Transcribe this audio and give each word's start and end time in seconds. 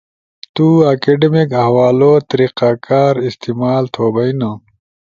تو 0.55 0.65
اکیڈیمک 0.91 1.49
حوالو 1.65 2.11
طریقہ 2.29 2.69
کار 2.85 3.13
استعمال 3.29 3.83
تھوبئینا 3.93 4.51
ل 4.57 4.59